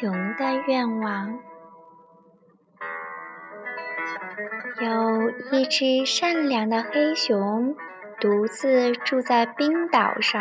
[0.00, 1.40] 熊的愿望。
[4.80, 7.74] 有一只善良的黑熊，
[8.20, 10.40] 独自住在冰岛上，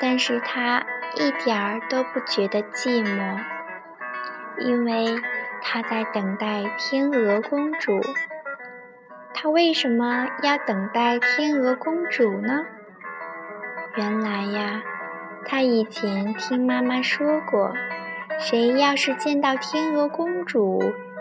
[0.00, 3.40] 但是它一点儿都不觉得寂寞，
[4.58, 5.20] 因为
[5.60, 8.00] 它在等待天鹅公主。
[9.34, 12.64] 它为什么要等待天鹅公主呢？
[13.96, 14.82] 原来呀。
[15.50, 17.72] 他以前听妈妈说过，
[18.38, 20.78] 谁要是见到天鹅公主，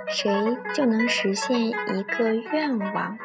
[0.09, 0.29] 谁
[0.75, 3.17] 就能实现一个愿望。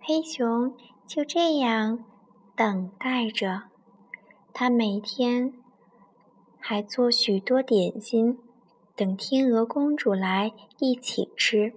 [0.00, 0.74] 黑熊
[1.06, 2.02] 就这样
[2.56, 3.64] 等待着，
[4.54, 5.52] 他每天
[6.58, 8.38] 还做许多点心。
[8.98, 11.72] 等天鹅公主来一起吃。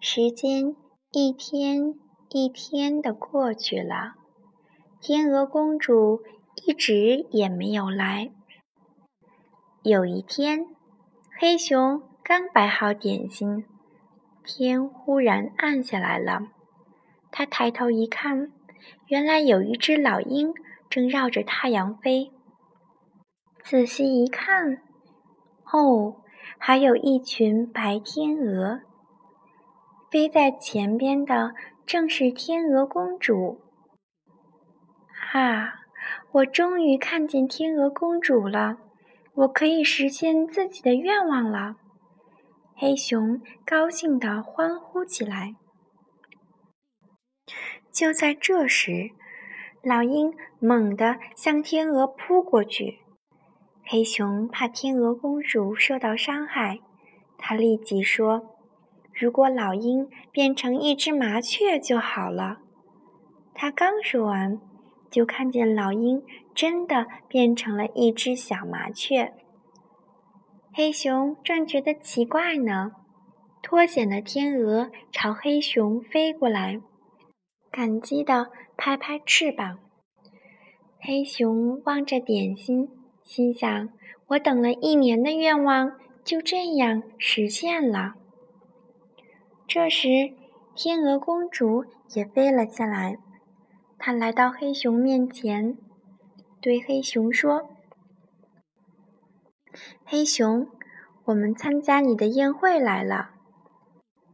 [0.00, 0.74] 时间
[1.12, 1.94] 一天
[2.30, 4.14] 一天的过去了，
[4.98, 6.22] 天鹅公主
[6.64, 8.30] 一直也没有来。
[9.82, 10.64] 有一天，
[11.38, 13.66] 黑熊刚摆好点心，
[14.42, 16.44] 天忽然暗下来了。
[17.30, 18.50] 他抬头一看，
[19.08, 20.54] 原来有一只老鹰
[20.88, 22.32] 正绕着太阳飞。
[23.62, 24.80] 仔细一看。
[25.72, 26.16] 哦，
[26.58, 28.80] 还有一群白天鹅。
[30.10, 31.54] 飞在前边的
[31.86, 33.60] 正是天鹅公主。
[35.32, 35.74] 啊，
[36.32, 38.78] 我终于看见天鹅公主了！
[39.34, 41.76] 我可以实现自己的愿望了。
[42.74, 45.54] 黑熊高兴地欢呼起来。
[47.92, 49.10] 就在这时，
[49.84, 52.98] 老鹰猛地向天鹅扑过去。
[53.92, 56.78] 黑熊怕天鹅公主受到伤害，
[57.36, 58.54] 他立即说
[59.12, 62.58] ：“如果老鹰变成一只麻雀就好了。”
[63.52, 64.60] 他刚说完，
[65.10, 66.22] 就看见老鹰
[66.54, 69.32] 真的变成了一只小麻雀。
[70.72, 72.92] 黑熊正觉得奇怪呢，
[73.60, 76.80] 脱险的天鹅朝黑熊飞过来，
[77.72, 79.80] 感激地拍拍翅膀。
[81.00, 82.88] 黑熊望着点心。
[83.30, 83.88] 心想
[84.26, 85.92] ：“我等了一年的愿望
[86.24, 88.14] 就这样实现了。”
[89.68, 90.32] 这时，
[90.74, 93.18] 天鹅公主也飞了下来。
[94.00, 95.78] 她来到黑熊面前，
[96.60, 97.70] 对黑熊说
[100.04, 100.66] ：“黑熊，
[101.26, 103.30] 我们参加你的宴会来了。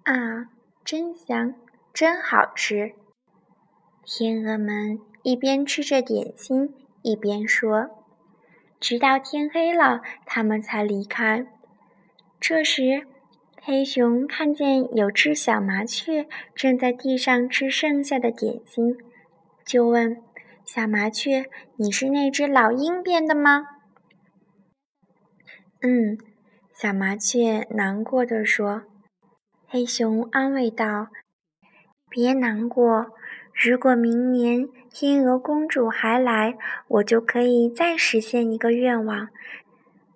[0.05, 0.47] 啊，
[0.83, 1.55] 真香，
[1.93, 2.95] 真好吃！”
[4.07, 8.06] 天鹅们一边吃着点心，一边说。
[8.79, 11.47] 直到天黑了，他们才离开。
[12.39, 13.07] 这时，
[13.63, 18.97] 黑熊看见有只小麻雀正在地上吃剩下的点心，
[19.65, 20.23] 就问
[20.65, 23.67] ：“小麻雀，你是那只老鹰变的吗
[25.83, 26.19] ？”“嗯。”
[26.75, 28.83] 小麻雀难过的说。
[29.67, 31.09] 黑熊安慰道
[32.11, 33.07] ：“别难过。”
[33.59, 36.59] 如果明年天鹅公主还来，
[36.89, 39.31] 我就可以再实现一个愿望。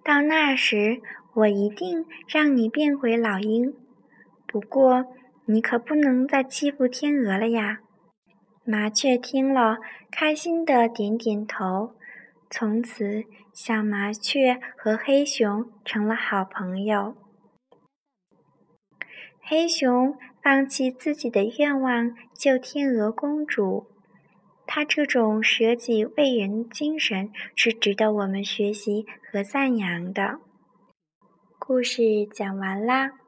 [0.04, 1.00] 到那时，
[1.32, 3.74] 我一定让你变回老鹰。
[4.46, 5.06] 不过，
[5.46, 7.78] 你可不能再欺负天鹅了呀！
[8.62, 9.78] 麻雀听了，
[10.10, 11.94] 开心的点点头。
[12.50, 13.24] 从此，
[13.54, 17.14] 小麻雀和黑熊成了好朋友。
[19.40, 20.14] 黑熊。
[20.42, 23.86] 放弃自己的愿望救天鹅公主，
[24.66, 30.38] 她这种舍己为人精神是值得我们学习和赞扬的。
[31.58, 33.19] 故事讲完啦。